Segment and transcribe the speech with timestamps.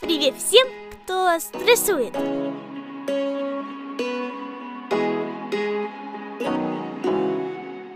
[0.00, 2.14] Привет всем, кто стрессует!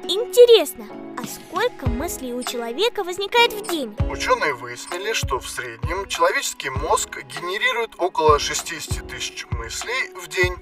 [0.09, 0.87] Интересно,
[1.17, 3.95] а сколько мыслей у человека возникает в день?
[4.11, 10.57] Ученые выяснили, что в среднем человеческий мозг генерирует около 60 тысяч мыслей в день.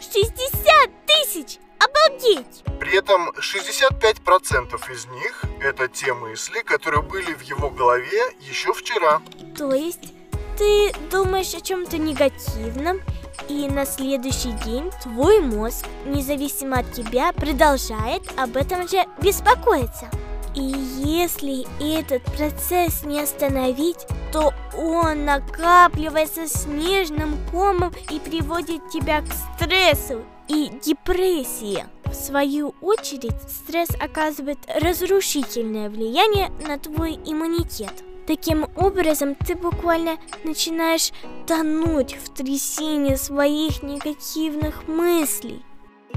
[0.00, 1.60] 60 тысяч!
[1.78, 2.64] Обалдеть!
[2.80, 9.22] При этом 65% из них– это те мысли, которые были в его голове еще вчера.
[9.56, 10.12] То есть
[10.60, 13.00] ты думаешь о чем-то негативном,
[13.48, 20.10] и на следующий день твой мозг, независимо от тебя, продолжает об этом же беспокоиться.
[20.54, 21.66] И если
[21.96, 30.70] этот процесс не остановить, то он накапливается снежным комом и приводит тебя к стрессу и
[30.84, 31.86] депрессии.
[32.04, 38.04] В свою очередь, стресс оказывает разрушительное влияние на твой иммунитет.
[38.30, 41.10] Таким образом, ты буквально начинаешь
[41.48, 45.64] тонуть в трясине своих негативных мыслей.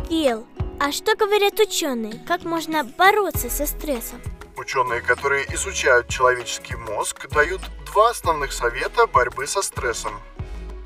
[0.07, 0.45] Фил,
[0.79, 2.23] а что говорят ученые?
[2.27, 4.21] Как можно бороться со стрессом?
[4.57, 10.13] Ученые, которые изучают человеческий мозг, дают два основных совета борьбы со стрессом.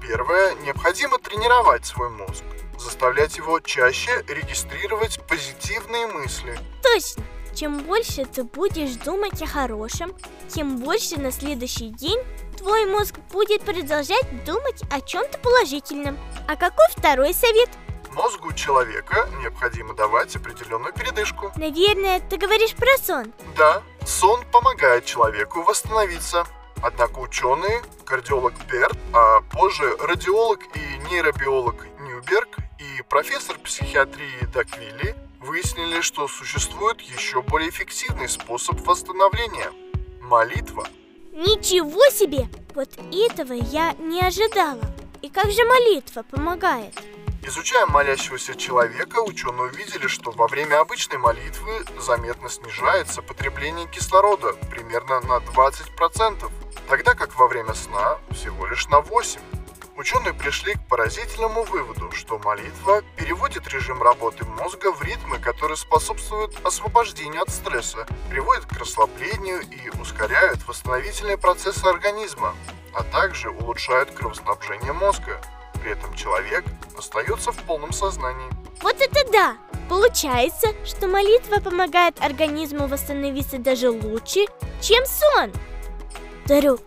[0.02, 0.56] Первое.
[0.64, 2.46] Необходимо тренировать свой мозг,
[2.80, 6.58] заставлять его чаще регистрировать позитивные мысли.
[6.82, 7.22] Точно!
[7.58, 10.14] Чем больше ты будешь думать о хорошем,
[10.48, 12.20] тем больше на следующий день
[12.56, 16.20] твой мозг будет продолжать думать о чем-то положительном.
[16.48, 17.68] А какой второй совет?
[18.12, 21.52] Мозгу человека необходимо давать определенную передышку.
[21.56, 23.34] Наверное, ты говоришь про сон.
[23.58, 26.46] Да, сон помогает человеку восстановиться.
[26.84, 36.02] Однако ученые, кардиолог Берт, а позже радиолог и нейробиолог Ньюберг и профессор психиатрии Даквилли выяснили,
[36.02, 39.72] что существует еще более эффективный способ восстановления–
[40.22, 40.88] молитва.
[41.34, 42.50] Ничего себе!
[42.74, 44.82] Вот этого я не ожидала.
[45.22, 46.94] И как же молитва помогает?
[47.44, 55.22] Изучая молящегося человека, ученые увидели, что во время обычной молитвы заметно снижается потребление кислорода примерно
[55.22, 56.52] на 20%,
[56.90, 59.40] тогда как во время сна всего лишь на 8%.
[59.98, 66.56] Ученые пришли к поразительному выводу, что молитва переводит режим работы мозга в ритмы, которые способствуют
[66.64, 72.56] освобождению от стресса, приводят к расслаблению и ускоряют восстановительные процессы организма,
[72.94, 75.42] а также улучшают кровоснабжение мозга.
[75.82, 76.64] При этом человек
[76.96, 78.52] остается в полном сознании.
[78.84, 79.58] Вот это да!
[79.90, 84.46] Получается, что молитва помогает организму восстановиться даже лучше,
[84.80, 85.52] чем сон.
[86.46, 86.82] Друг,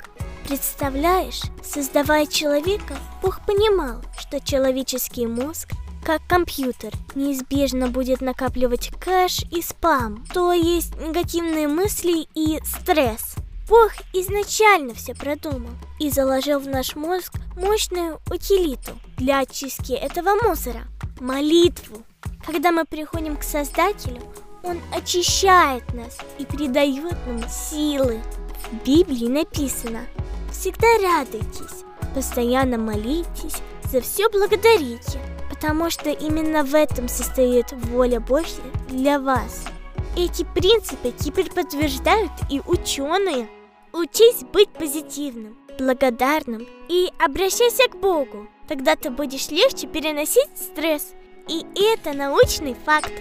[0.47, 5.69] Представляешь, создавая человека, Бог понимал, что человеческий мозг,
[6.05, 13.37] как компьютер, неизбежно будет накапливать кэш и спам, то есть негативные мысли и стресс.
[13.69, 20.83] Бог изначально все продумал и заложил в наш мозг мощную утилиту для очистки этого мусора–
[21.21, 22.03] молитву.
[22.45, 24.21] Когда мы приходим к Создателю,
[24.65, 28.21] Он очищает нас и придает нам силы.
[28.73, 30.01] В Библии написано–
[30.53, 31.85] Всегда радуйтесь,
[32.15, 39.65] постоянно молитесь, за все благодарите, потому что именно в этом состоит воля Божья для вас.
[40.17, 43.49] Эти принципы теперь подтверждают и ученые.
[43.93, 48.49] Учись быть позитивным, благодарным и обращайся к Богу.
[48.69, 51.13] Тогда ты будешь легче переносить стресс.
[51.49, 53.13] И это научный факт.